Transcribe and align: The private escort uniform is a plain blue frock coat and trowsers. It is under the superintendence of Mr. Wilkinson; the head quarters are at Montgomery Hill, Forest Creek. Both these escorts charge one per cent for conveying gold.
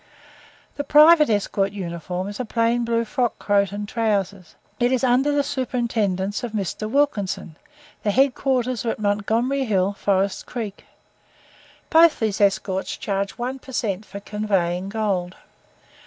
The 0.77 0.83
private 0.83 1.29
escort 1.29 1.73
uniform 1.73 2.27
is 2.27 2.39
a 2.39 2.43
plain 2.45 2.83
blue 2.83 3.05
frock 3.05 3.37
coat 3.37 3.71
and 3.71 3.87
trowsers. 3.87 4.55
It 4.79 4.91
is 4.91 5.03
under 5.03 5.31
the 5.31 5.43
superintendence 5.43 6.41
of 6.43 6.53
Mr. 6.53 6.89
Wilkinson; 6.89 7.55
the 8.01 8.09
head 8.09 8.33
quarters 8.33 8.83
are 8.83 8.89
at 8.89 8.97
Montgomery 8.97 9.65
Hill, 9.65 9.93
Forest 9.93 10.47
Creek. 10.47 10.85
Both 11.91 12.19
these 12.19 12.41
escorts 12.41 12.97
charge 12.97 13.33
one 13.37 13.59
per 13.59 13.73
cent 13.73 14.03
for 14.03 14.19
conveying 14.19 14.89
gold. 14.89 15.35